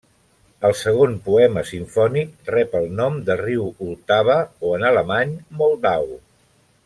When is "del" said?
3.27-3.39